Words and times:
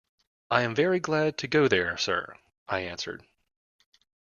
"I 0.49 0.63
am 0.63 0.73
very 0.73 0.99
glad 0.99 1.37
to 1.37 1.47
go 1.47 1.67
there, 1.67 1.95
sir," 1.95 2.35
I 2.67 2.79
answered. 2.79 3.23